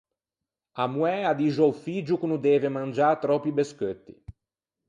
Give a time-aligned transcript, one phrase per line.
[0.83, 4.13] A moæ a dixe a-o figgio ch’o no deve mangiâ tròppi bescheutti.